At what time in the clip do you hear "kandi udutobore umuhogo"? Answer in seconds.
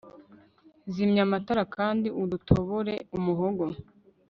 1.75-3.65